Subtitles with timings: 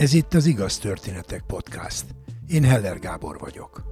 [0.00, 2.04] Ez itt az Igaz Történetek Podcast.
[2.46, 3.82] Én Heller Gábor vagyok.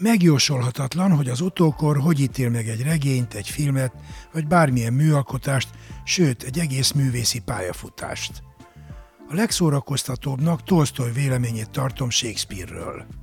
[0.00, 3.94] Megjósolhatatlan, hogy az utókor hogy ítél meg egy regényt, egy filmet,
[4.32, 5.68] vagy bármilyen műalkotást,
[6.04, 8.42] sőt, egy egész művészi pályafutást.
[9.28, 13.21] A legszórakoztatóbbnak Tolstoy véleményét tartom Shakespeare-ről.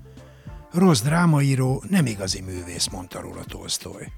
[0.72, 4.12] Rossz drámaíró, nem igazi művész, mondta róla Tolstoy.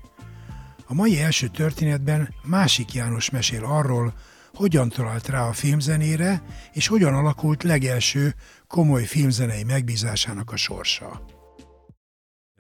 [0.86, 4.14] A mai első történetben másik János mesél arról,
[4.54, 6.42] hogyan talált rá a filmzenére,
[6.74, 8.36] és hogyan alakult legelső
[8.68, 11.26] komoly filmzenei megbízásának a sorsa.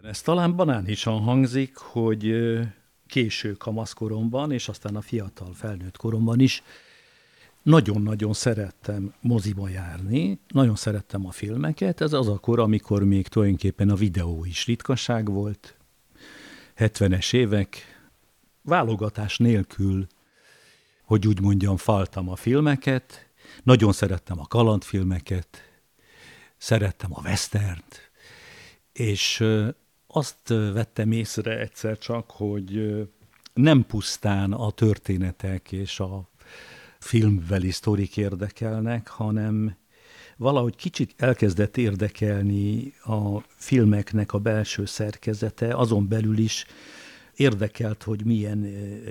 [0.03, 2.33] Ez talán banánisan hangzik, hogy
[3.07, 6.63] késő kamaszkoromban, és aztán a fiatal felnőtt koromban is
[7.63, 12.01] nagyon-nagyon szerettem moziba járni, nagyon szerettem a filmeket.
[12.01, 15.77] Ez az a kor, amikor még tulajdonképpen a videó is ritkaság volt.
[16.77, 17.77] 70-es évek,
[18.61, 20.07] válogatás nélkül,
[21.03, 23.29] hogy úgy mondjam, faltam a filmeket.
[23.63, 25.57] Nagyon szerettem a kalandfilmeket,
[26.57, 28.11] szerettem a westernt,
[28.93, 29.43] és
[30.07, 32.91] azt vettem észre egyszer csak, hogy
[33.53, 36.30] nem pusztán a történetek és a
[37.01, 39.75] filmbeli sztorik érdekelnek, hanem
[40.37, 46.65] valahogy kicsit elkezdett érdekelni a filmeknek a belső szerkezete, azon belül is
[47.35, 48.67] érdekelt, hogy milyen,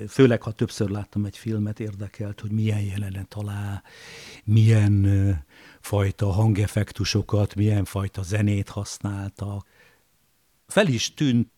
[0.07, 3.83] főleg ha többször láttam egy filmet, érdekelt, hogy milyen jelenet alá,
[4.43, 5.05] milyen
[5.79, 9.67] fajta hangeffektusokat, milyen fajta zenét használtak.
[10.67, 11.49] Fel is tűnt,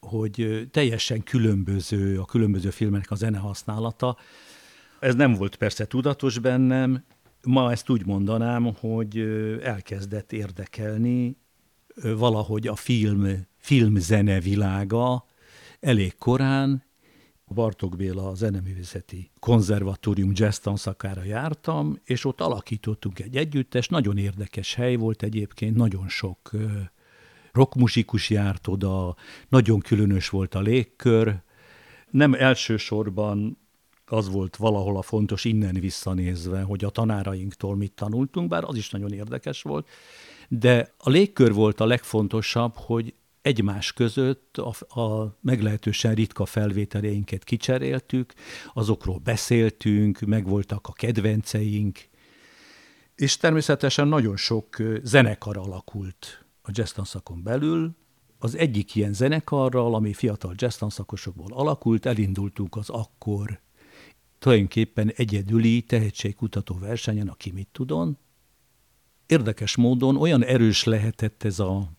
[0.00, 4.16] hogy teljesen különböző a különböző filmeknek a zene használata,
[5.00, 7.04] ez nem volt persze tudatos bennem,
[7.42, 9.18] ma ezt úgy mondanám, hogy
[9.62, 11.36] elkezdett érdekelni
[12.02, 15.24] valahogy a film, filmzene világa.
[15.80, 16.84] Elég korán,
[17.44, 24.16] a Bartók Béla a Zeneművészeti Konzervatórium jazz tanszakára jártam, és ott alakítottunk egy együttes, nagyon
[24.16, 26.50] érdekes hely volt egyébként, nagyon sok
[27.52, 29.16] rockmusikus járt oda,
[29.48, 31.42] nagyon különös volt a légkör,
[32.10, 33.58] nem elsősorban
[34.12, 38.90] az volt valahol a fontos innen visszanézve, hogy a tanárainktól mit tanultunk, bár az is
[38.90, 39.88] nagyon érdekes volt,
[40.48, 48.32] de a légkör volt a legfontosabb, hogy egymás között a, a meglehetősen ritka felvételeinket kicseréltük,
[48.72, 51.98] azokról beszéltünk, megvoltak a kedvenceink,
[53.14, 57.94] és természetesen nagyon sok zenekar alakult a jazz szakon belül.
[58.38, 63.60] Az egyik ilyen zenekarral, ami fiatal jazz szakosokból alakult, elindultunk az akkor
[64.40, 68.18] tulajdonképpen egyedüli tehetségkutató versenyen, aki mit tudon.
[69.26, 71.92] Érdekes módon olyan erős lehetett ez a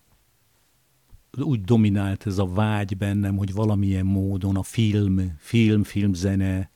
[1.38, 6.72] úgy dominált ez a vágy bennem, hogy valamilyen módon a film, film, filmzene,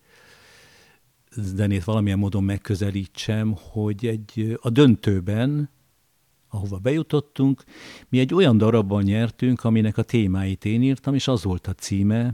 [1.31, 5.69] zenét valamilyen módon megközelítsem, hogy egy, a döntőben,
[6.49, 7.63] ahova bejutottunk,
[8.09, 12.33] mi egy olyan darabban nyertünk, aminek a témáit én írtam, és az volt a címe,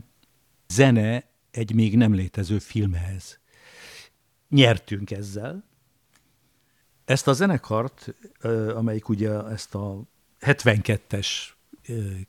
[0.68, 3.40] zene egy még nem létező filmhez.
[4.50, 5.64] Nyertünk ezzel.
[7.06, 8.16] Ezt a zenekart,
[8.76, 10.04] amelyik ugye ezt a
[10.42, 11.28] 72-es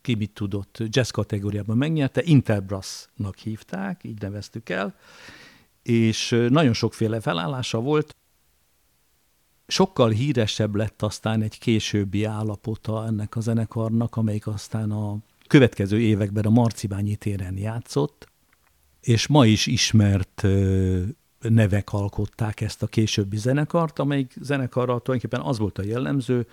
[0.00, 4.96] ki mit tudott jazz kategóriában megnyerte, Interbrassnak hívták, így neveztük el,
[5.82, 8.16] és nagyon sokféle felállása volt.
[9.66, 16.44] Sokkal híresebb lett aztán egy későbbi állapota ennek a zenekarnak, amelyik aztán a következő években
[16.44, 18.31] a Marcibányi téren játszott,
[19.02, 20.46] és ma is ismert
[21.38, 26.46] nevek alkották ezt a későbbi zenekart, amelyik zenekarra tulajdonképpen az volt a jellemző,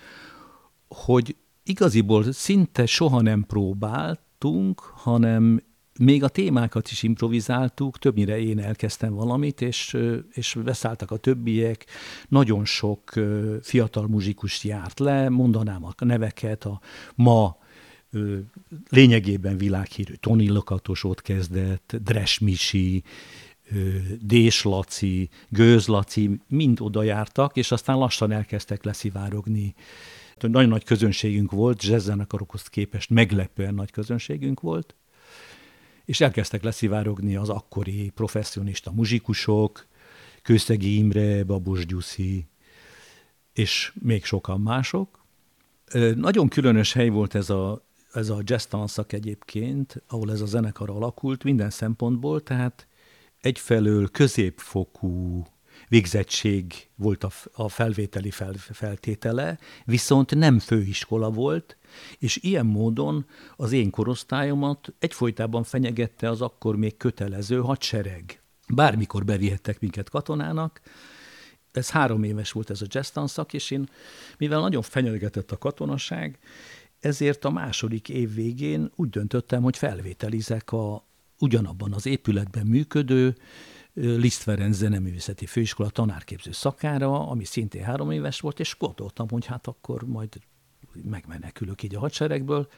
[0.88, 5.62] hogy igaziból szinte soha nem próbáltunk, hanem
[6.00, 9.98] még a témákat is improvizáltuk, többnyire én elkezdtem valamit, és,
[10.32, 11.86] és beszálltak a többiek,
[12.28, 13.14] nagyon sok
[13.62, 16.80] fiatal muzsikus járt le, mondanám a neveket, a
[17.16, 17.58] ma
[18.90, 23.04] lényegében világhírű Toni Lokatos ott kezdett, Dres Misi,
[24.22, 29.76] Dés Laci, Gőz Laci, mind oda jártak, és aztán lassan elkezdtek leszivárogni.
[30.40, 34.96] Nagyon nagy közönségünk volt, jazzzenekarokhoz képest meglepően nagy közönségünk volt,
[36.06, 39.88] és elkezdtek leszivárogni az akkori professzionista muzsikusok,
[40.42, 42.48] Kőszegi Imre, Babos Gyuszi,
[43.54, 45.26] és még sokan mások.
[46.16, 50.90] Nagyon különös hely volt ez a ez a jazz tanszak egyébként, ahol ez a zenekar
[50.90, 52.88] alakult minden szempontból, tehát
[53.42, 55.46] egyfelől középfokú
[55.88, 61.78] végzettség volt a, felvételi fel, feltétele, viszont nem főiskola volt,
[62.18, 63.26] és ilyen módon
[63.56, 68.42] az én korosztályomat egyfolytában fenyegette az akkor még kötelező hadsereg.
[68.74, 70.82] Bármikor bevihettek minket katonának,
[71.72, 73.90] ez három éves volt ez a jazz tanszak, és én,
[74.38, 76.40] mivel nagyon fenyegetett a katonaság,
[77.00, 81.08] ezért a második év végén úgy döntöttem, hogy felvételizek a
[81.40, 83.36] ugyanabban az épületben működő
[83.94, 89.68] Liszt Ferenc Zeneművészeti Főiskola tanárképző szakára, ami szintén három éves volt, és gondoltam, hogy hát
[89.68, 90.40] akkor majd
[91.04, 92.70] megmenekülök így a hadseregből.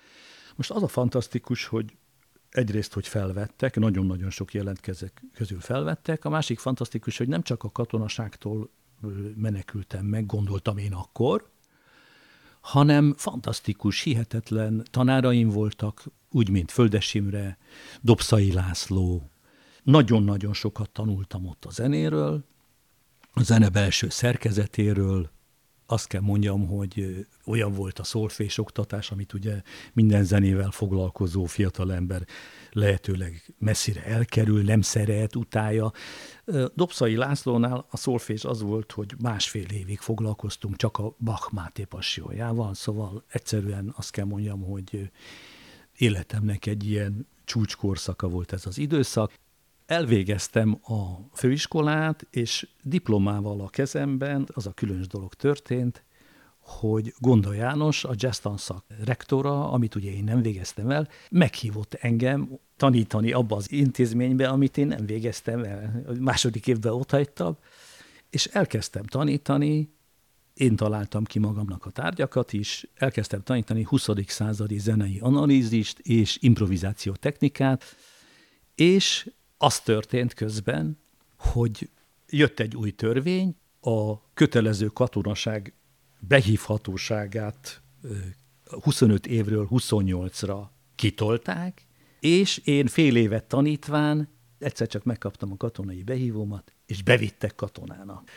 [0.56, 1.96] Most az a fantasztikus, hogy
[2.50, 7.72] egyrészt, hogy felvettek, nagyon-nagyon sok jelentkezők közül felvettek, a másik fantasztikus, hogy nem csak a
[7.72, 8.70] katonaságtól
[9.36, 11.51] menekültem meg, gondoltam én akkor,
[12.62, 17.58] hanem fantasztikus, hihetetlen tanáraim voltak, úgy, mint Földes Imre,
[18.02, 19.30] Dobszai László.
[19.84, 22.46] Nagyon-nagyon sokat tanultam ott a zenéről,
[23.34, 25.30] a zene belső szerkezetéről,
[25.92, 29.62] azt kell mondjam, hogy olyan volt a szolfés oktatás, amit ugye
[29.94, 32.26] minden zenével foglalkozó fiatalember
[32.72, 35.92] lehetőleg messzire elkerül, nem szeret, utálja.
[36.76, 42.74] Dobszai Lászlónál a szolfés az volt, hogy másfél évig foglalkoztunk csak a Bach Máté passiójával,
[42.74, 45.12] szóval egyszerűen azt kell mondjam, hogy
[45.98, 49.34] életemnek egy ilyen csúcskorszaka volt ez az időszak.
[49.86, 56.04] Elvégeztem a főiskolát, és diplomával a kezemben az a különös dolog történt,
[56.60, 62.60] hogy Gonda János, a jazz tanszak rektora, amit ugye én nem végeztem el, meghívott engem
[62.78, 66.04] tanítani abba az intézménybe, amit én nem végeztem el.
[66.20, 67.58] Második évben ott hagytam,
[68.30, 69.94] és elkezdtem tanítani,
[70.54, 74.08] én találtam ki magamnak a tárgyakat is, elkezdtem tanítani 20.
[74.28, 77.84] századi zenei analízist és improvizáció technikát,
[78.76, 79.32] és
[79.62, 80.98] az történt közben,
[81.38, 81.90] hogy
[82.30, 85.74] jött egy új törvény, a kötelező katonaság
[86.20, 87.82] behívhatóságát
[88.82, 90.64] 25 évről 28-ra
[90.96, 91.86] kitolták,
[92.20, 94.30] és én fél évet tanítván
[94.60, 98.30] egyszer csak megkaptam a katonai behívómat, és bevittek katonának.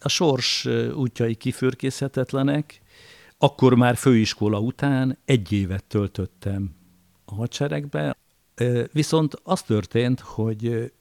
[0.00, 0.64] A sors
[0.94, 2.80] útjai kifürkészhetetlenek,
[3.38, 6.74] akkor már főiskola után egy évet töltöttem
[7.24, 8.16] a hadseregbe,
[8.92, 10.92] viszont az történt, hogy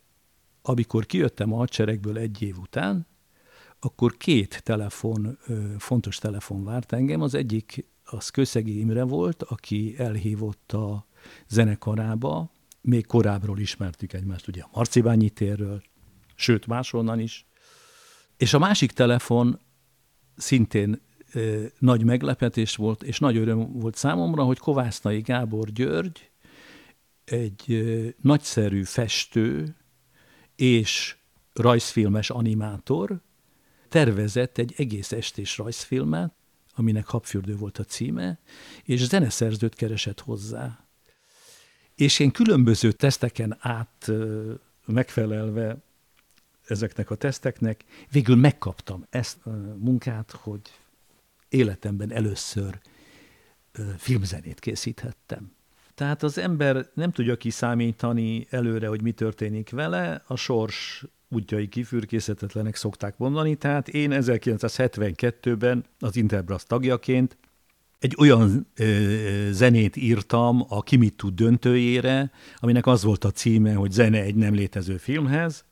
[0.61, 3.07] amikor kijöttem a hadseregből egy év után,
[3.79, 5.37] akkor két telefon,
[5.77, 7.21] fontos telefon várt engem.
[7.21, 11.05] Az egyik az Köszegi Imre volt, aki elhívott a
[11.47, 15.83] zenekarába, még korábbról ismertük egymást, ugye a Marcibányi térről,
[16.35, 17.45] sőt máshonnan is.
[18.37, 19.59] És a másik telefon
[20.35, 21.01] szintén
[21.79, 26.29] nagy meglepetés volt, és nagy öröm volt számomra, hogy Kovásznai Gábor György,
[27.25, 29.75] egy nagyszerű festő
[30.55, 31.15] és
[31.53, 33.21] rajzfilmes animátor,
[33.89, 36.33] tervezett egy egész estés rajzfilmet,
[36.75, 38.39] aminek Habfürdő volt a címe,
[38.83, 40.87] és zeneszerzőt keresett hozzá.
[41.95, 44.11] És én különböző teszteken át
[44.85, 45.77] megfelelve
[46.67, 50.61] ezeknek a teszteknek, végül megkaptam ezt a munkát, hogy
[51.49, 52.79] életemben először
[53.97, 55.51] filmzenét készíthettem.
[55.95, 62.75] Tehát az ember nem tudja kiszámítani előre, hogy mi történik vele, a sors útjai kifürkészhetetlenek
[62.75, 67.37] szokták mondani, tehát én 1972-ben az Interbrass tagjaként
[67.99, 73.73] egy olyan ö, zenét írtam a Ki mit tud döntőjére, aminek az volt a címe,
[73.73, 75.65] hogy zene egy nem létező filmhez,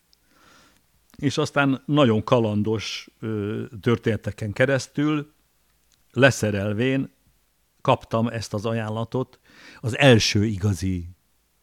[1.17, 5.31] és aztán nagyon kalandos ö, történeteken keresztül
[6.11, 7.09] leszerelvén
[7.83, 9.39] kaptam ezt az ajánlatot,
[9.79, 11.09] az első igazi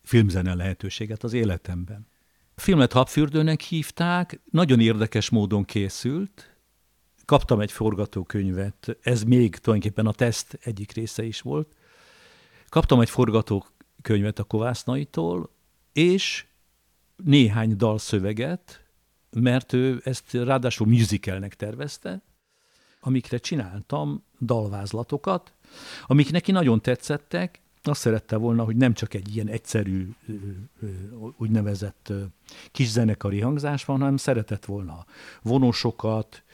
[0.02, 2.06] filmzene lehetőséget az életemben.
[2.54, 6.56] A filmet Habfürdőnek hívták, nagyon érdekes módon készült,
[7.24, 11.76] kaptam egy forgatókönyvet, ez még tulajdonképpen a teszt egyik része is volt.
[12.68, 15.50] Kaptam egy forgatókönyvet a Kovásznaitól,
[15.92, 16.46] és
[17.16, 18.84] néhány dalszöveget,
[19.30, 22.22] mert ő ezt ráadásul musicalnek tervezte,
[23.00, 25.54] amikre csináltam dalvázlatokat,
[26.06, 30.08] amik neki nagyon tetszettek, azt szerette volna, hogy nem csak egy ilyen egyszerű,
[31.36, 32.12] úgynevezett
[32.78, 35.04] zenekari hangzás van, hanem szeretett volna
[35.42, 36.44] vonosokat,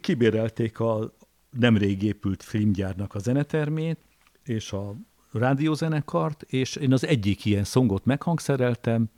[0.00, 1.14] kibérelték a
[1.50, 3.98] nemrég épült filmgyárnak a zenetermét,
[4.44, 4.94] és a
[5.32, 9.10] rádiózenekart, és én az egyik ilyen szongot meghangszereltem,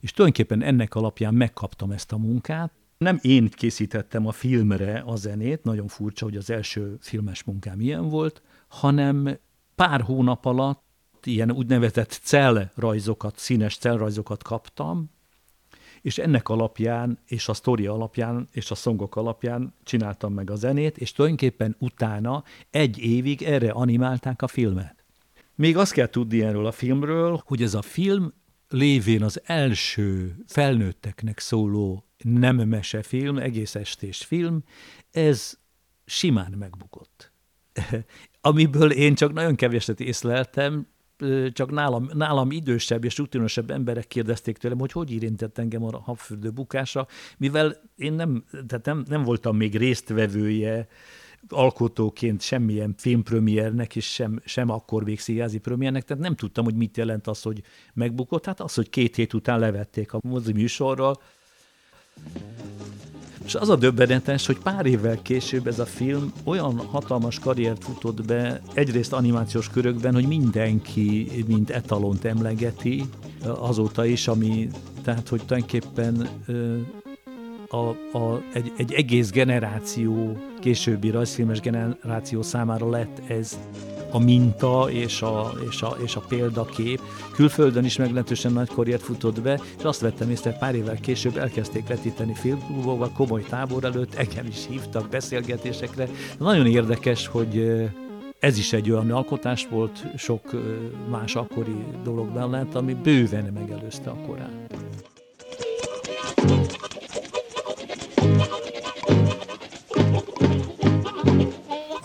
[0.00, 2.72] és tulajdonképpen ennek alapján megkaptam ezt a munkát.
[3.04, 8.08] Nem én készítettem a filmre a zenét, nagyon furcsa, hogy az első filmes munkám ilyen
[8.08, 9.38] volt, hanem
[9.74, 10.82] pár hónap alatt
[11.24, 15.10] ilyen úgynevezett cellrajzokat, színes cellrajzokat kaptam,
[16.02, 20.98] és ennek alapján, és a sztori alapján, és a szongok alapján csináltam meg a zenét,
[20.98, 25.04] és tulajdonképpen utána egy évig erre animálták a filmet.
[25.54, 28.32] Még azt kell tudni erről a filmről, hogy ez a film
[28.68, 34.62] lévén az első felnőtteknek szóló nem mesefilm, egész estés film,
[35.10, 35.58] ez
[36.04, 37.32] simán megbukott.
[38.40, 40.86] Amiből én csak nagyon keveset észleltem,
[41.52, 46.50] csak nálam, nálam idősebb és rutinosabb emberek kérdezték tőlem, hogy hogy érintett engem a habfürdő
[46.50, 47.06] bukása,
[47.38, 50.88] mivel én nem, tehát nem, nem voltam még résztvevője
[51.48, 56.96] alkotóként semmilyen filmpremiernek, és sem, sem akkor még színházi premiernek, tehát nem tudtam, hogy mit
[56.96, 57.62] jelent az, hogy
[57.94, 58.44] megbukott.
[58.44, 61.20] Hát az, hogy két hét után levették a mozi műsorral,
[63.44, 68.24] és az a döbbenetes, hogy pár évvel később ez a film olyan hatalmas karriert futott
[68.24, 73.04] be, egyrészt animációs körökben, hogy mindenki mint etalont emlegeti
[73.46, 74.68] azóta is, ami
[75.02, 76.28] tehát, hogy tulajdonképpen
[77.68, 83.58] a, a, egy, egy egész generáció, későbbi rajzfilmes generáció számára lett ez
[84.14, 87.00] a minta és a, és a, és a példakép.
[87.32, 91.86] Külföldön is meglehetősen nagy karriert futott be, és azt vettem észre, pár évvel később elkezdték
[91.86, 96.08] vetíteni filmklubokban, komoly tábor előtt, engem is hívtak beszélgetésekre.
[96.38, 97.82] Nagyon érdekes, hogy
[98.38, 100.42] ez is egy olyan alkotás volt, sok
[101.10, 104.63] más akkori dolog mellett, ami bőven megelőzte a korát.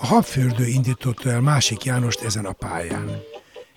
[0.09, 3.21] Habfürdő indította el másik Jánost ezen a pályán.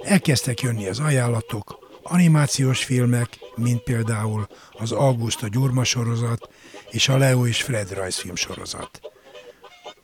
[0.04, 6.48] Elkezdtek jönni az ajánlatok, animációs filmek, mint például az Augusta Gyurma sorozat
[6.90, 9.00] és a Leo és Fred rajzfilm sorozat.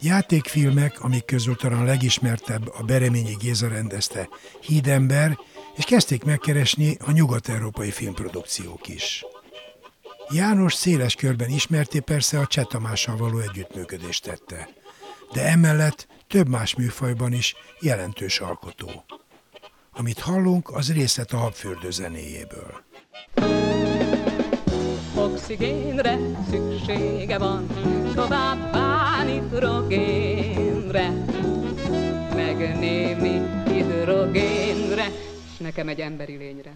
[0.00, 4.28] Játékfilmek, amik közül talán legismertebb a Bereményi Géza rendezte
[4.60, 5.38] Hídember,
[5.76, 9.24] és kezdték megkeresni a nyugat-európai filmprodukciók is.
[10.30, 14.68] János széles körben ismerté persze a Csetamással való együttműködést tette,
[15.32, 19.04] de emellett több más műfajban is jelentős alkotó.
[19.92, 22.84] Amit hallunk, az részlet a habfürdő zenéjéből.
[25.14, 26.18] Oxigénre
[26.50, 27.66] szüksége van,
[28.14, 31.08] továbbá nitrogénre,
[32.34, 35.06] meg némi hidrogénre,
[35.52, 36.72] és nekem egy emberi lényre.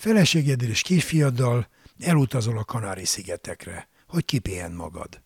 [0.00, 5.22] Feleségedről és kisfiaddal elutazol a Kanári-szigetekre, hogy kipihen magad.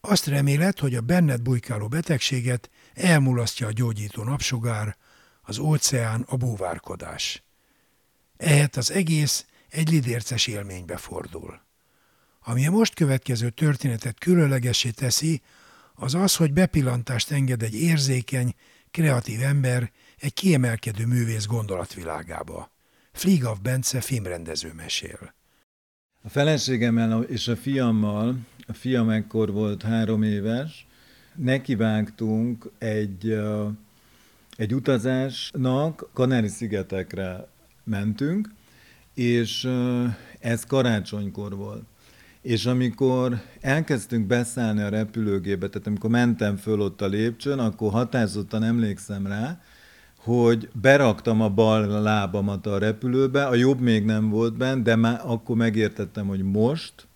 [0.00, 4.96] Azt reméled, hogy a benned bujkáló betegséget elmulasztja a gyógyító napsugár,
[5.42, 7.42] az óceán, a búvárkodás.
[8.36, 11.60] Ehhez az egész egy lidérces élménybe fordul.
[12.40, 15.42] Ami a most következő történetet különlegesé teszi,
[15.94, 18.54] az az, hogy bepillantást enged egy érzékeny,
[18.90, 22.76] kreatív ember egy kiemelkedő művész gondolatvilágába.
[23.18, 25.34] Fligav Bence filmrendező mesél.
[26.22, 30.86] A feleségemmel és a fiammal, a fiam ekkor volt három éves,
[31.34, 33.38] nekivágtunk egy,
[34.56, 37.48] egy utazásnak, Kanári-szigetekre
[37.84, 38.48] mentünk,
[39.14, 39.68] és
[40.40, 41.84] ez karácsonykor volt.
[42.42, 48.62] És amikor elkezdtünk beszállni a repülőgébe, tehát amikor mentem föl ott a lépcsőn, akkor határozottan
[48.62, 49.60] emlékszem rá,
[50.18, 55.20] hogy beraktam a bal lábamat a repülőbe, a jobb még nem volt benne, de már
[55.24, 57.06] akkor megértettem, hogy most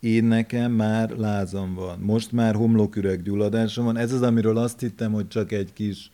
[0.00, 1.98] én nekem már lázam van.
[1.98, 3.96] Most már homloküreg gyulladásom van.
[3.96, 6.10] Ez az, amiről azt hittem, hogy csak egy kis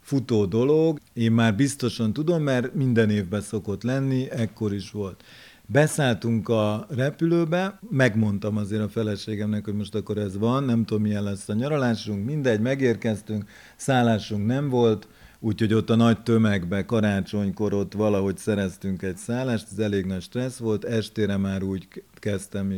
[0.00, 0.98] futó dolog.
[1.12, 5.24] Én már biztosan tudom, mert minden évben szokott lenni, ekkor is volt.
[5.66, 11.22] Beszálltunk a repülőbe, megmondtam azért a feleségemnek, hogy most akkor ez van, nem tudom milyen
[11.22, 13.44] lesz a nyaralásunk, mindegy, megérkeztünk,
[13.76, 15.08] szállásunk nem volt,
[15.40, 20.58] Úgyhogy ott a nagy tömegbe karácsonykor ott valahogy szereztünk egy szállást, ez elég nagy stressz
[20.58, 22.74] volt, estére már úgy kezdtem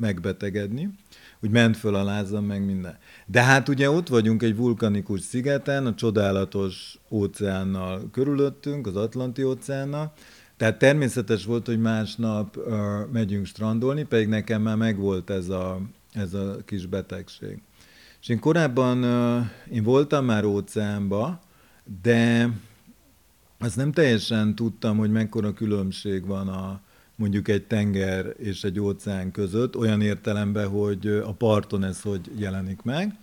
[0.00, 0.90] megbetegedni,
[1.40, 2.98] úgy ment föl a lázam, meg minden.
[3.26, 10.12] De hát ugye ott vagyunk egy vulkanikus szigeten, a csodálatos óceánnal körülöttünk, az Atlanti óceánnal,
[10.56, 12.74] tehát természetes volt, hogy másnap uh,
[13.12, 15.80] megyünk strandolni, pedig nekem már megvolt ez a,
[16.12, 17.62] ez a kis betegség.
[18.20, 21.40] És én korábban, uh, én voltam már óceánba,
[22.02, 22.50] de
[23.58, 26.80] azt nem teljesen tudtam, hogy mekkora különbség van a
[27.14, 32.82] mondjuk egy tenger és egy óceán között, olyan értelemben, hogy a parton ez hogy jelenik
[32.82, 33.18] meg.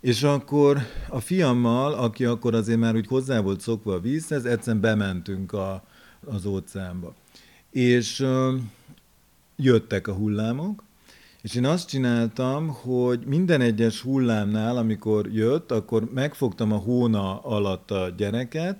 [0.00, 0.78] És akkor
[1.08, 5.84] a fiammal, aki akkor azért már úgy hozzá volt szokva a vízhez, egyszerűen bementünk a,
[6.26, 7.14] az óceánba.
[7.70, 8.56] És ö,
[9.56, 10.82] jöttek a hullámok,
[11.42, 17.90] És én azt csináltam, hogy minden egyes hullámnál, amikor jött, akkor megfogtam a hóna alatt
[17.90, 18.78] a gyereket,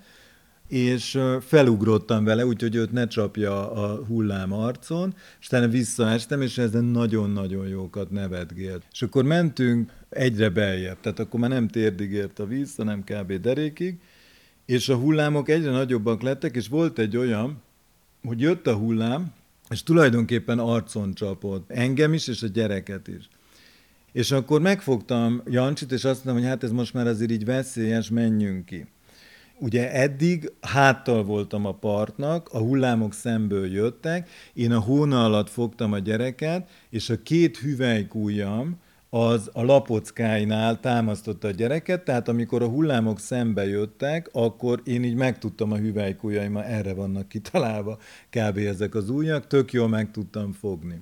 [0.69, 6.85] és felugrottam vele, úgyhogy őt ne csapja a hullám arcon, és utána visszaestem, és ezen
[6.85, 8.83] nagyon-nagyon jókat nevetgélt.
[8.93, 13.33] És akkor mentünk egyre beljebb, tehát akkor már nem térdig ért a víz, hanem kb.
[13.33, 14.01] derékig,
[14.67, 17.63] és a hullámok egyre nagyobbak lettek, és volt egy olyan,
[18.23, 19.33] hogy jött a hullám,
[19.71, 23.29] és tulajdonképpen arcon csapott engem is, és a gyereket is.
[24.13, 28.11] És akkor megfogtam Jancsit, és azt mondtam, hogy hát ez most már azért így veszélyes,
[28.11, 28.87] menjünk ki.
[29.59, 35.93] Ugye eddig háttal voltam a partnak, a hullámok szemből jöttek, én a hóna alatt fogtam
[35.93, 38.79] a gyereket, és a két hüvelykújjam,
[39.11, 45.15] az a lapockáinál támasztotta a gyereket, tehát amikor a hullámok szembe jöttek, akkor én így
[45.15, 47.99] megtudtam a hüvelykujjaim, erre vannak kitalálva
[48.31, 48.57] kb.
[48.59, 51.01] ezek az ujjak, tök jól meg tudtam fogni.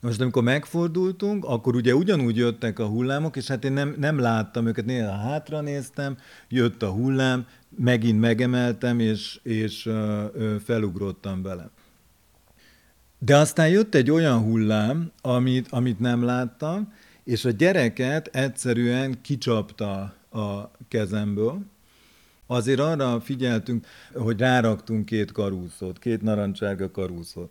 [0.00, 4.66] Most amikor megfordultunk, akkor ugye ugyanúgy jöttek a hullámok, és hát én nem, nem láttam
[4.66, 6.16] őket, néha hátra néztem,
[6.48, 11.70] jött a hullám, megint megemeltem, és, és ö, felugrottam vele.
[13.18, 16.92] De aztán jött egy olyan hullám, amit, amit nem láttam,
[17.24, 21.58] és a gyereket egyszerűen kicsapta a kezemből.
[22.46, 27.50] Azért arra figyeltünk, hogy ráraktunk két karúszót, két narancsárga karúszót.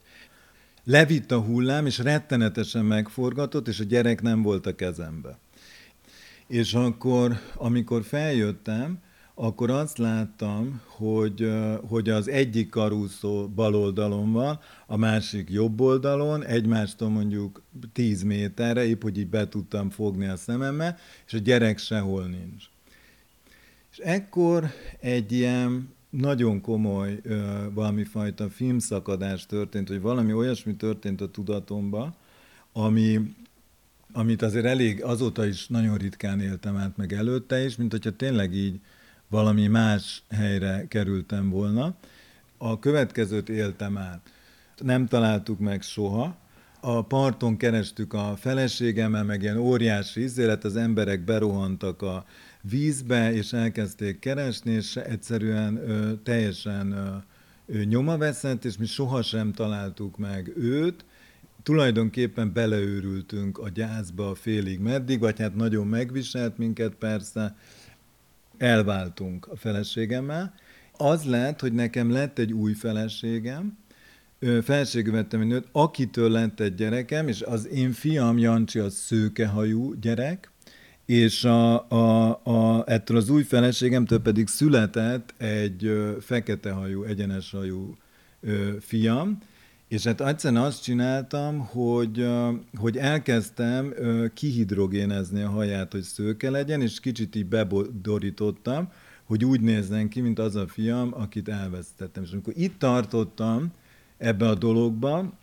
[0.83, 5.37] Levitt a hullám, és rettenetesen megforgatott, és a gyerek nem volt a kezembe.
[6.47, 8.99] És akkor, amikor feljöttem,
[9.35, 11.51] akkor azt láttam, hogy,
[11.87, 17.61] hogy az egyik karúszó bal oldalon van, a másik jobb oldalon, egymástól mondjuk
[17.93, 22.63] 10 méterre, épp hogy így be tudtam fogni a szememmel, és a gyerek sehol nincs.
[23.91, 27.21] És ekkor egy ilyen nagyon komoly
[27.73, 32.15] valami fajta filmszakadás történt, hogy valami olyasmi történt a tudatomba,
[32.73, 33.35] ami,
[34.11, 38.53] amit azért elég azóta is nagyon ritkán éltem át, meg előtte is, mint hogyha tényleg
[38.53, 38.79] így
[39.29, 41.95] valami más helyre kerültem volna.
[42.57, 44.31] A következőt éltem át.
[44.77, 46.41] Nem találtuk meg soha.
[46.79, 52.25] A parton kerestük a feleségemmel, meg ilyen óriási ízélet, az emberek berohantak a
[52.61, 57.15] vízbe, és elkezdték keresni, és egyszerűen ö, teljesen ö,
[57.65, 61.05] ö, nyoma veszett, és mi sohasem találtuk meg őt.
[61.63, 67.55] Tulajdonképpen beleőrültünk a gyászba félig meddig, vagy hát nagyon megviselt minket persze,
[68.63, 70.53] elváltunk a feleségemmel.
[70.97, 73.77] Az lett, hogy nekem lett egy új feleségem,
[74.63, 79.93] feleségül vettem egy nőt, akitől lett egy gyerekem, és az én fiam Jancsi az szőkehajú
[79.93, 80.51] gyerek,
[81.05, 87.97] és a, a, a, ettől az új feleségemtől pedig született egy feketehajú, egyeneshajú
[88.79, 89.37] fiam,
[89.93, 92.27] és hát egyszerűen azt csináltam, hogy,
[92.77, 93.93] hogy elkezdtem
[94.33, 98.91] kihidrogénezni a haját, hogy szőke legyen, és kicsit így bebodorítottam,
[99.23, 102.23] hogy úgy nézzen ki, mint az a fiam, akit elvesztettem.
[102.23, 103.71] És amikor itt tartottam
[104.17, 105.33] ebbe a dologba,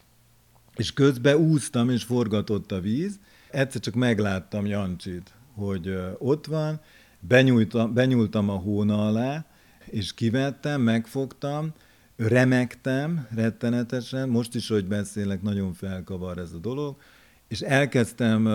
[0.76, 3.18] és közben úsztam, és forgatott a víz,
[3.50, 6.80] egyszer csak megláttam Jancsit, hogy ott van,
[7.20, 9.44] benyúltam, benyúltam a hóna alá,
[9.84, 11.72] és kivettem, megfogtam,
[12.28, 16.96] remektem rettenetesen, most is, hogy beszélek, nagyon felkavar ez a dolog,
[17.48, 18.48] és elkezdtem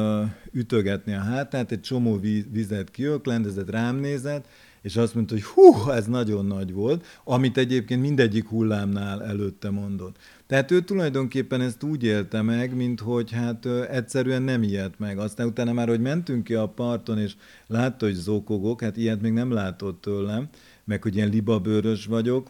[0.51, 2.19] ütögetni a hátát, egy csomó
[2.51, 4.47] vizet kiöklendezett, rám nézett,
[4.81, 10.17] és azt mondta, hogy hú, ez nagyon nagy volt, amit egyébként mindegyik hullámnál előtte mondott.
[10.47, 15.17] Tehát ő tulajdonképpen ezt úgy élte meg, mint hogy hát egyszerűen nem ilyet meg.
[15.17, 17.35] Aztán utána már, hogy mentünk ki a parton, és
[17.67, 20.47] látta, hogy zokogok, hát ilyet még nem látott tőlem,
[20.83, 22.49] meg hogy ilyen libabőrös vagyok,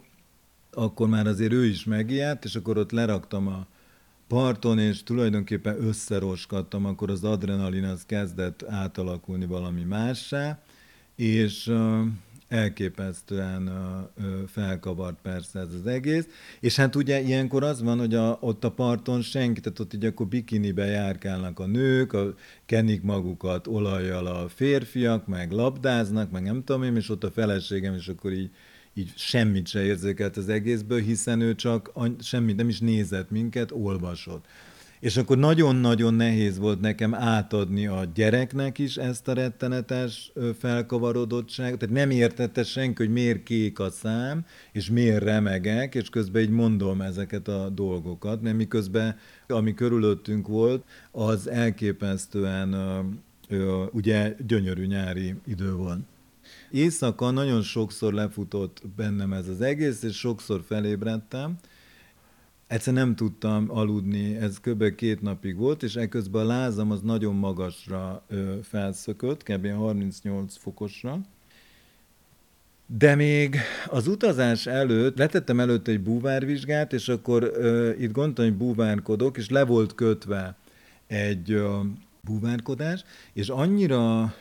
[0.75, 3.67] akkor már azért ő is megijedt, és akkor ott leraktam a
[4.27, 10.59] parton, és tulajdonképpen összeroskadtam, akkor az adrenalin az kezdett átalakulni valami mássá,
[11.15, 11.73] és
[12.47, 13.69] elképesztően
[14.47, 16.27] felkavart persze ez az egész.
[16.59, 20.05] És hát ugye ilyenkor az van, hogy a, ott a parton senki, tehát ott így
[20.05, 22.35] akkor bikinibe járkálnak a nők, a,
[22.65, 27.93] kenik magukat olajjal a férfiak, meg labdáznak, meg nem tudom én, és ott a feleségem,
[27.93, 28.49] és akkor így
[28.97, 34.45] így semmit se érzékelt az egészből, hiszen ő csak semmit nem is nézett minket, olvasott.
[34.99, 41.79] És akkor nagyon-nagyon nehéz volt nekem átadni a gyereknek is ezt a rettenetes felkavarodottságot.
[41.79, 46.49] Tehát nem értette senki, hogy miért kék a szám, és miért remegek, és közben így
[46.49, 52.75] mondom ezeket a dolgokat, mert miközben ami körülöttünk volt, az elképesztően
[53.91, 55.99] ugye gyönyörű nyári idő volt.
[56.71, 61.57] Éjszaka nagyon sokszor lefutott bennem ez az egész, és sokszor felébredtem,
[62.67, 64.95] egyszer nem tudtam aludni, ez kb.
[64.95, 68.25] két napig volt, és ekközben a lázam az nagyon magasra
[68.63, 69.67] felszökött, kb.
[69.67, 71.19] 38 fokosra.
[72.87, 78.53] De még az utazás előtt letettem előtt egy búvárvizsgát, és akkor ö, itt gondoltam, hogy
[78.57, 80.55] búvárkodok, és le volt kötve
[81.07, 81.79] egy ö,
[82.21, 83.03] búvárkodás,
[83.33, 84.33] és annyira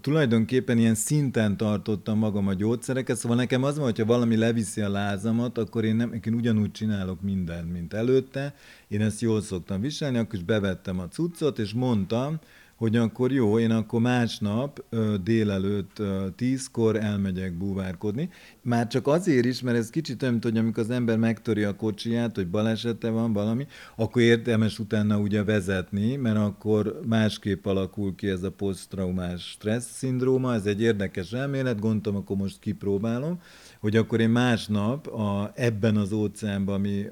[0.00, 4.90] tulajdonképpen ilyen szinten tartottam magam a gyógyszereket, szóval nekem az van, hogyha valami leviszi a
[4.90, 8.54] lázamat, akkor én, nem, én ugyanúgy csinálok mindent, mint előtte.
[8.88, 12.38] Én ezt jól szoktam viselni, akkor is bevettem a cuccot, és mondtam,
[12.76, 14.84] hogy akkor jó, én akkor másnap
[15.22, 16.02] délelőtt
[16.36, 18.30] tízkor elmegyek búvárkodni.
[18.62, 22.34] Már csak azért is, mert ez kicsit olyan, hogy amikor az ember megtöri a kocsiját,
[22.34, 28.42] hogy balesete van valami, akkor érdemes utána ugye vezetni, mert akkor másképp alakul ki ez
[28.42, 33.40] a posztraumás stressz szindróma, ez egy érdekes elmélet, gondolom, akkor most kipróbálom,
[33.80, 37.06] hogy akkor én másnap a, ebben az óceánban, ami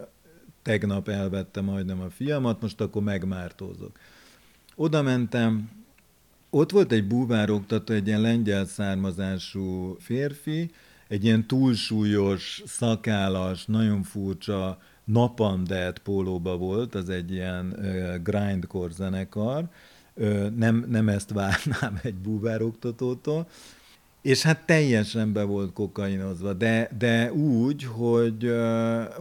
[0.63, 3.99] tegnap elvette majdnem a fiamat, most akkor megmártózok.
[4.83, 5.71] Oda mentem,
[6.51, 10.71] ott volt egy búvároktató, egy ilyen lengyel származású férfi,
[11.09, 19.69] egy ilyen túlsúlyos, szakálas, nagyon furcsa napandert pólóba volt, az egy ilyen uh, grindcore zenekar,
[20.57, 23.49] nem, nem ezt várnám egy búvároktatótól,
[24.23, 28.53] és hát teljesen be volt kokainozva, de, de úgy, hogy,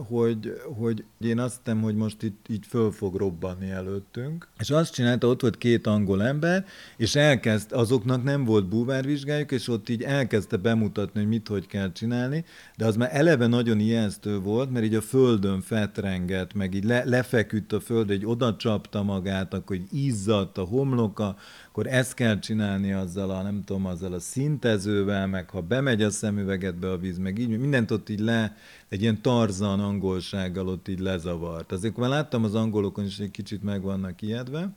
[0.08, 4.48] hogy, hogy én azt hiszem, hogy most itt így föl fog robbanni előttünk.
[4.58, 9.68] És azt csinálta, ott volt két angol ember, és elkezd, azoknak nem volt búvárvizsgájuk, és
[9.68, 12.44] ott így elkezdte bemutatni, hogy mit, hogy kell csinálni,
[12.76, 17.04] de az már eleve nagyon ijesztő volt, mert így a földön fetrengett, meg így le,
[17.04, 21.36] lefeküdt a föld, egy oda csapta magát, akkor így izzadt a homloka,
[21.72, 26.10] akkor ezt kell csinálni azzal a, nem tudom, azzal a szintezővel, meg ha bemegy a
[26.10, 28.56] szemüvegedbe a víz, meg így, mindent ott így le,
[28.88, 31.72] egy ilyen tarzan angolsággal ott így lezavart.
[31.72, 34.68] Azért már láttam az angolokon is, egy kicsit meg vannak ijedve,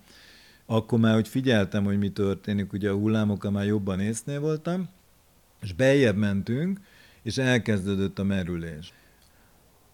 [0.65, 4.89] akkor már, hogy figyeltem, hogy mi történik, ugye a hullámokkal már jobban észnél voltam,
[5.61, 6.79] és bejebb mentünk,
[7.21, 8.93] és elkezdődött a merülés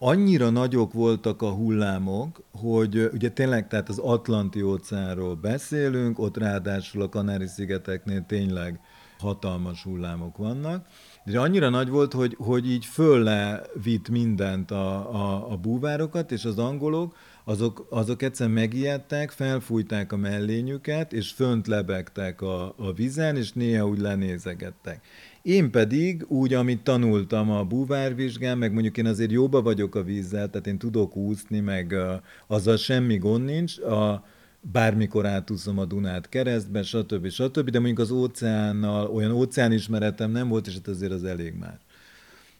[0.04, 7.02] annyira nagyok voltak a hullámok, hogy ugye tényleg, tehát az Atlanti óceánról beszélünk, ott ráadásul
[7.02, 8.80] a Kanári-szigeteknél tényleg
[9.18, 10.86] hatalmas hullámok vannak,
[11.24, 16.44] de annyira nagy volt, hogy, hogy így fölle vitt mindent a, a, a búvárokat, és
[16.44, 23.36] az angolok, azok, azok egyszerűen megijedtek, felfújták a mellényüket, és fönt lebegtek a, a vizen,
[23.36, 25.04] és néha úgy lenézegettek.
[25.42, 30.50] Én pedig úgy, amit tanultam a búvárvizsgán, meg mondjuk én azért jóba vagyok a vízzel,
[30.50, 32.12] tehát én tudok úszni, meg uh,
[32.46, 34.24] azzal semmi gond nincs, a,
[34.62, 37.28] bármikor átúszom a Dunát keresztbe, stb.
[37.28, 37.70] stb.
[37.70, 41.78] De mondjuk az óceánnal olyan óceánismeretem nem volt, és hát azért az elég már.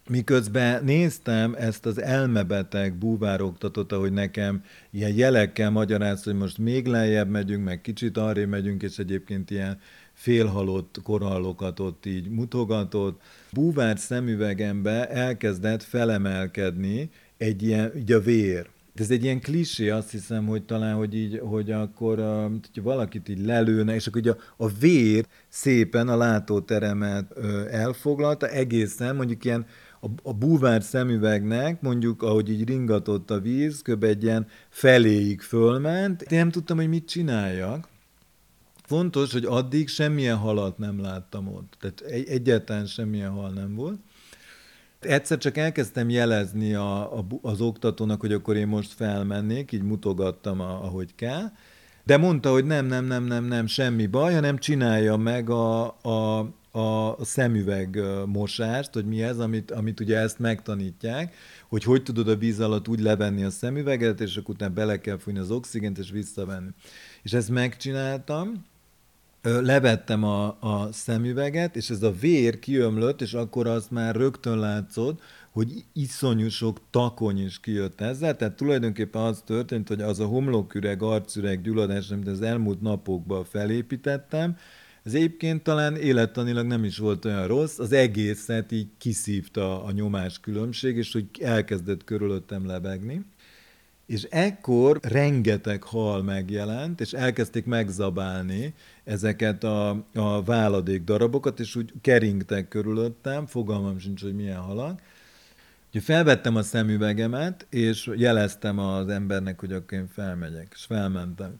[0.09, 7.29] Miközben néztem ezt az elmebeteg búvároktatót, ahogy nekem ilyen jelekkel magyaráz, hogy most még lejjebb
[7.29, 9.79] megyünk, meg kicsit arré megyünk, és egyébként ilyen
[10.13, 13.21] félhalott korallokat ott így mutogatott.
[13.51, 18.69] Búvár szemüvegembe elkezdett felemelkedni egy ilyen, így a vér.
[18.95, 23.45] Ez egy ilyen klisé, azt hiszem, hogy talán, hogy így, hogy akkor, hogyha valakit így
[23.45, 27.37] lelőne, és akkor ugye a, a vér szépen a látóteremet
[27.71, 29.65] elfoglalta, egészen mondjuk ilyen
[30.01, 34.03] a, a búvár szemüvegnek, mondjuk ahogy így ringatott a víz, kb.
[34.03, 36.21] egy ilyen feléig fölment.
[36.21, 37.87] Én nem tudtam, hogy mit csináljak.
[38.93, 41.77] Fontos, hogy addig semmilyen halat nem láttam ott.
[41.79, 43.99] Tehát egy, egyáltalán semmilyen hal nem volt.
[44.99, 50.59] Egyszer csak elkezdtem jelezni a, a, az oktatónak, hogy akkor én most felmennék, így mutogattam,
[50.59, 51.51] a, ahogy kell.
[52.03, 56.39] De mondta, hogy nem, nem, nem, nem, nem, semmi baj, hanem csinálja meg a, a,
[56.79, 61.35] a szemüveg mosást, hogy mi ez, amit, amit ugye ezt megtanítják,
[61.69, 65.17] hogy hogy tudod a víz alatt úgy levenni a szemüveget, és akkor utána bele kell
[65.17, 66.69] fújni az oxigént, és visszavenni.
[67.21, 68.71] És ezt megcsináltam,
[69.43, 75.21] levettem a, a szemüveget, és ez a vér kiömlött, és akkor az már rögtön látszott,
[75.51, 81.01] hogy iszonyú sok takony is kijött ezzel, tehát tulajdonképpen az történt, hogy az a homloküreg,
[81.01, 84.57] arcüreg gyulladás, amit az elmúlt napokban felépítettem,
[85.03, 90.39] ez egyébként talán élettanilag nem is volt olyan rossz, az egészet így kiszívta a nyomás
[90.39, 93.25] különbség, és hogy elkezdett körülöttem lebegni.
[94.05, 101.93] És ekkor rengeteg hal megjelent, és elkezdték megzabálni ezeket a, a váladék darabokat, és úgy
[102.01, 105.01] keringtek körülöttem, fogalmam sincs, hogy milyen halak.
[105.89, 111.59] Ugye felvettem a szemüvegemet, és jeleztem az embernek, hogy akkor én felmegyek, és felmentem.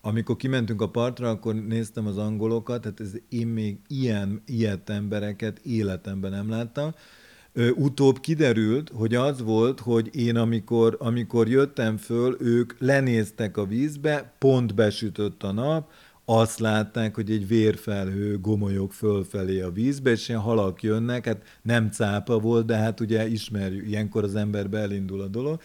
[0.00, 5.58] Amikor kimentünk a partra, akkor néztem az angolokat, tehát ez, én még ilyen, ilyet embereket
[5.58, 6.94] életemben nem láttam
[7.74, 14.32] utóbb kiderült, hogy az volt, hogy én amikor, amikor jöttem föl, ők lenéztek a vízbe,
[14.38, 15.90] pont besütött a nap,
[16.24, 21.90] azt látták, hogy egy vérfelhő gomolyog fölfelé a vízbe, és ilyen halak jönnek, hát nem
[21.90, 25.60] cápa volt, de hát ugye ismerjük, ilyenkor az emberbe elindul a dolog.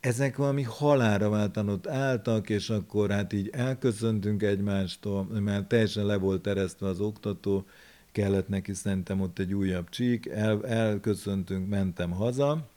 [0.00, 6.16] Ezek valami halára váltan ott álltak, és akkor hát így elköszöntünk egymástól, mert teljesen le
[6.16, 7.66] volt eresztve az oktató,
[8.14, 12.68] kellett neki szerintem ott egy újabb csík, el, elköszöntünk, mentem haza.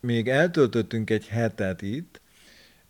[0.00, 2.20] Még eltöltöttünk egy hetet itt,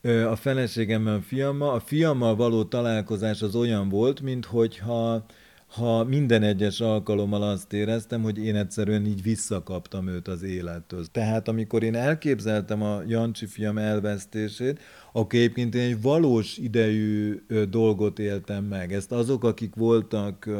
[0.02, 1.74] a feleségemmel, a fiammal.
[1.74, 5.24] A fiammal való találkozás az olyan volt, mintha
[5.70, 11.04] ha minden egyes alkalommal azt éreztem, hogy én egyszerűen így visszakaptam őt az élettől.
[11.12, 14.80] Tehát amikor én elképzeltem a Jancsi fiam elvesztését,
[15.12, 18.92] akkor egyébként én egy valós idejű dolgot éltem meg.
[18.92, 20.54] Ezt azok, akik voltak uh,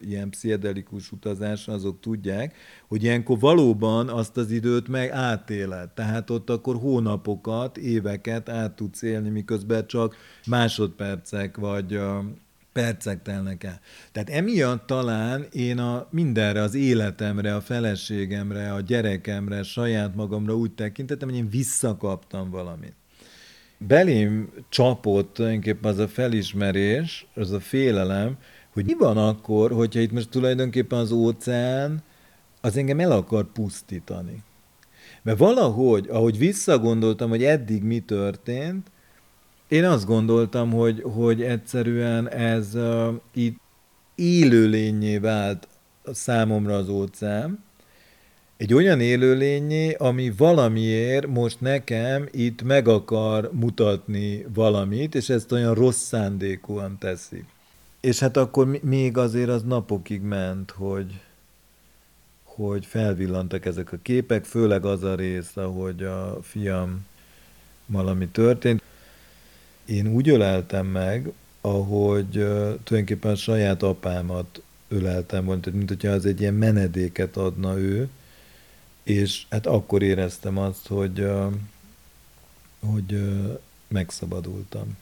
[0.00, 2.56] ilyen pszichedelikus utazáson, azok tudják,
[2.88, 5.90] hogy ilyenkor valóban azt az időt meg átéled.
[5.90, 10.16] Tehát ott akkor hónapokat, éveket át tudsz élni, miközben csak
[10.46, 12.24] másodpercek vagy uh,
[12.72, 13.80] percek telnek el.
[14.12, 20.72] Tehát emiatt talán én a mindenre, az életemre, a feleségemre, a gyerekemre, saját magamra úgy
[20.72, 22.94] tekintettem, hogy én visszakaptam valamit.
[23.78, 28.36] Belém csapott tulajdonképpen az a felismerés, az a félelem,
[28.72, 32.02] hogy mi van akkor, hogyha itt most tulajdonképpen az óceán
[32.60, 34.42] az engem el akar pusztítani.
[35.22, 38.90] Mert valahogy, ahogy visszagondoltam, hogy eddig mi történt,
[39.68, 43.60] én azt gondoltam, hogy, hogy egyszerűen ez uh, itt
[44.14, 45.68] élőlényé vált
[46.12, 47.66] számomra az óceán,
[48.58, 55.74] egy olyan élőlényé, ami valamiért most nekem itt meg akar mutatni valamit, és ezt olyan
[55.74, 57.44] rossz szándékúan teszi.
[58.00, 61.20] És hát akkor még azért az napokig ment, hogy,
[62.42, 67.06] hogy felvillantak ezek a képek, főleg az a rész, ahogy a fiam
[67.86, 68.82] valami történt.
[69.88, 72.28] Én úgy öleltem meg, ahogy
[72.84, 78.08] tulajdonképpen a saját apámat öleltem volna, tehát mint hogyha az egy ilyen menedéket adna ő,
[79.02, 81.26] és hát akkor éreztem azt, hogy,
[82.80, 83.22] hogy
[83.88, 84.96] megszabadultam.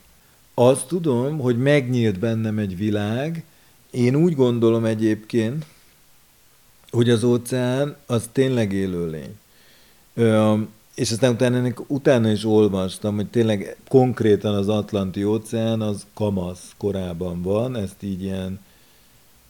[0.55, 3.45] Azt tudom, hogy megnyílt bennem egy világ,
[3.91, 5.65] én úgy gondolom egyébként,
[6.91, 9.39] hogy az óceán az tényleg élőlény.
[10.97, 17.43] És aztán utána, utána is olvastam, hogy tényleg konkrétan az Atlanti óceán az kamasz korában
[17.43, 18.61] van, ezt így ilyen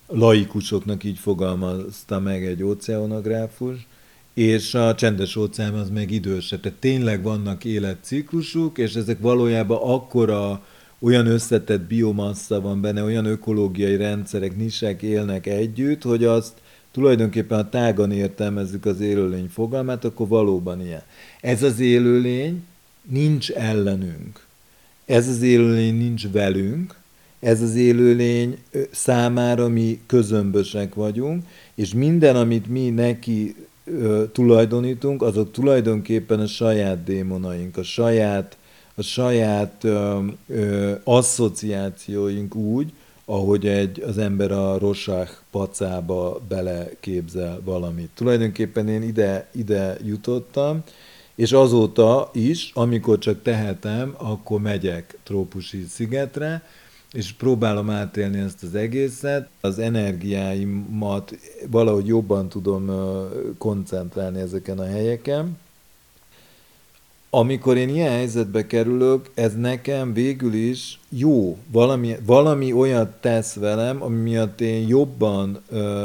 [0.09, 3.87] laikusoknak így fogalmazta meg egy óceanográfus,
[4.35, 6.61] és a csendes óceán az meg idősebb.
[6.61, 10.65] Tehát tényleg vannak életciklusuk, és ezek valójában akkora
[10.99, 16.53] olyan összetett biomassa van benne, olyan ökológiai rendszerek, nisek élnek együtt, hogy azt
[16.97, 21.03] tulajdonképpen a tágan értelmezzük az élőlény fogalmát, akkor valóban ilyen.
[21.41, 22.63] Ez az élőlény
[23.03, 24.47] nincs ellenünk.
[25.05, 26.95] Ez az élőlény nincs velünk,
[27.41, 28.59] ez az élőlény
[28.91, 33.55] számára mi közömbösek vagyunk, és minden, amit mi neki
[33.85, 38.57] ö, tulajdonítunk, azok tulajdonképpen a saját démonaink, a saját,
[38.95, 42.93] a saját ö, ö, asszociációink úgy,
[43.27, 48.11] ahogy egy, az ember a rosák pacába beleképzel valamit.
[48.15, 50.83] Tulajdonképpen én ide, ide jutottam,
[51.35, 56.62] és azóta is, amikor csak tehetem, akkor megyek trópusi szigetre,
[57.12, 59.49] és próbálom átélni ezt az egészet.
[59.61, 61.39] Az energiáimat
[61.71, 62.91] valahogy jobban tudom
[63.59, 65.59] koncentrálni ezeken a helyeken.
[67.31, 71.59] Amikor én ilyen helyzetbe kerülök, ez nekem végül is jó.
[71.73, 75.62] Valami, valami olyat tesz velem, ami miatt én jobban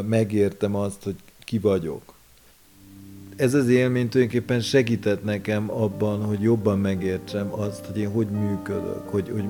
[0.08, 2.12] megértem azt, hogy ki vagyok
[3.42, 9.10] ez az élmény tulajdonképpen segített nekem abban, hogy jobban megértsem azt, hogy én hogy működök,
[9.10, 9.46] hogy, hogy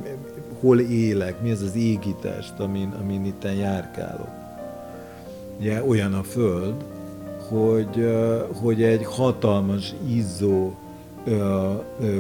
[0.60, 4.30] hol élek, mi az az égítest, amin, amin itt járkálok.
[5.60, 6.76] Ugye olyan a Föld,
[7.50, 8.10] hogy,
[8.62, 10.74] hogy egy hatalmas, izzó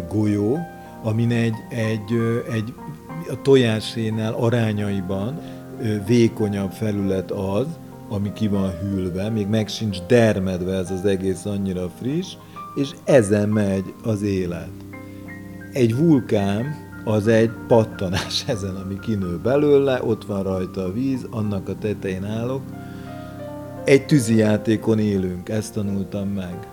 [0.10, 0.58] golyó,
[1.04, 2.14] amin egy, egy,
[2.54, 2.74] egy
[3.30, 5.40] a tojásénál arányaiban
[6.08, 7.68] vékonyabb felület az,
[8.10, 12.34] ami ki van hűlve, még meg sincs dermedve ez az egész annyira friss,
[12.76, 14.72] és ezen megy az élet.
[15.74, 21.70] Egy vulkán az egy pattanás ezen, ami kinő belőle, ott van rajta a víz, annak
[21.70, 22.62] a tetején állok.
[23.84, 26.68] Egy tűzijátékon élünk, ezt tanultam meg.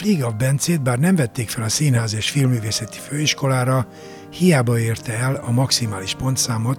[0.00, 3.86] Fligav Bencét bár nem vették fel a Színház és Filmművészeti Főiskolára,
[4.30, 6.78] Hiába érte el a maximális pontszámot,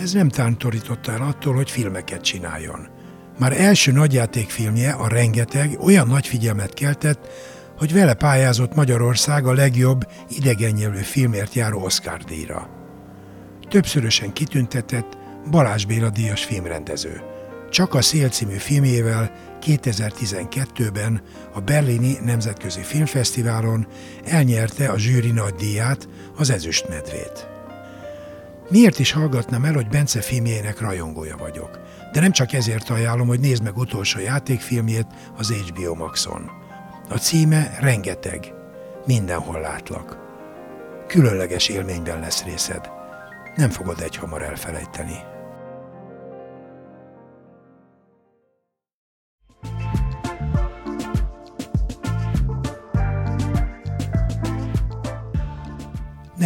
[0.00, 2.88] ez nem tántorította el attól, hogy filmeket csináljon.
[3.38, 7.28] Már első nagyjátékfilmje, a Rengeteg, olyan nagy figyelmet keltett,
[7.78, 12.68] hogy vele pályázott Magyarország a legjobb idegennyelvű filmért járó Oscar díjra.
[13.68, 15.18] Többszörösen kitüntetett
[15.50, 17.29] Balázs Béla díjas filmrendező.
[17.70, 23.86] Csak a Szél című filmjével 2012-ben a Berlini Nemzetközi Filmfesztiválon
[24.24, 27.48] elnyerte a zsűri nagy díját, az Ezüstmedvét.
[28.68, 31.78] Miért is hallgatnám el, hogy Bence filmjének rajongója vagyok?
[32.12, 35.06] De nem csak ezért ajánlom, hogy nézd meg utolsó játékfilmjét
[35.36, 36.50] az HBO Maxon.
[37.08, 38.52] A címe Rengeteg.
[39.06, 40.18] Mindenhol látlak.
[41.06, 42.90] Különleges élményben lesz részed.
[43.56, 45.29] Nem fogod egy hamar elfelejteni.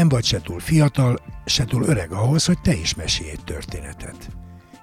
[0.04, 4.30] Nem vagy se túl fiatal, se túl öreg ahhoz, hogy te is mesélj egy történetet.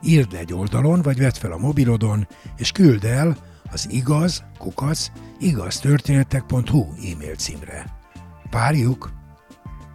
[0.02, 3.38] Írd egy oldalon, vagy vedd fel a mobilodon, és küld el
[3.72, 7.86] az igaz, kukac, igaztörténetek.hu e-mail címre.
[8.52, 9.12] Várjuk!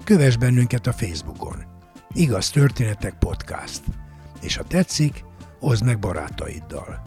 [0.04, 1.64] Kövess bennünket a Facebookon.
[2.12, 3.82] Igaz Történetek Podcast.
[4.40, 5.24] És ha tetszik,
[5.60, 7.02] oszd meg barátaiddal.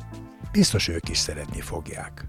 [0.52, 2.28] Biztos ők is szeretni fogják.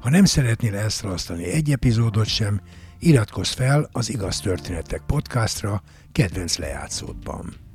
[0.00, 2.60] Ha nem szeretnél elszalasztani egy epizódot sem,
[2.98, 5.82] iratkozz fel az Igaz Történetek podcastra
[6.12, 7.67] kedvenc lejátszódban.